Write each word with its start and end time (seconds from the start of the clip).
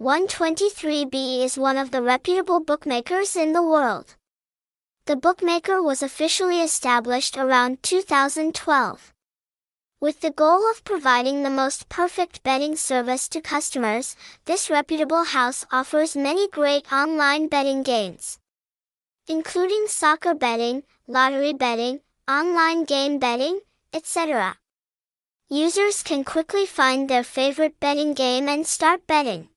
123b 0.00 1.44
is 1.44 1.58
one 1.58 1.76
of 1.76 1.90
the 1.90 2.00
reputable 2.00 2.58
bookmakers 2.58 3.36
in 3.36 3.52
the 3.52 3.62
world. 3.62 4.16
The 5.04 5.14
bookmaker 5.14 5.82
was 5.82 6.02
officially 6.02 6.62
established 6.62 7.36
around 7.36 7.82
2012. 7.82 9.12
With 10.00 10.22
the 10.22 10.30
goal 10.30 10.70
of 10.70 10.84
providing 10.84 11.42
the 11.42 11.50
most 11.50 11.90
perfect 11.90 12.42
betting 12.42 12.76
service 12.76 13.28
to 13.28 13.42
customers, 13.42 14.16
this 14.46 14.70
reputable 14.70 15.24
house 15.24 15.66
offers 15.70 16.16
many 16.16 16.48
great 16.48 16.90
online 16.90 17.48
betting 17.48 17.82
games, 17.82 18.38
including 19.28 19.84
soccer 19.86 20.32
betting, 20.32 20.82
lottery 21.06 21.52
betting, 21.52 22.00
online 22.26 22.84
game 22.84 23.18
betting, 23.18 23.60
etc. 23.92 24.56
Users 25.50 26.02
can 26.02 26.24
quickly 26.24 26.64
find 26.64 27.10
their 27.10 27.22
favorite 27.22 27.78
betting 27.80 28.14
game 28.14 28.48
and 28.48 28.66
start 28.66 29.06
betting. 29.06 29.50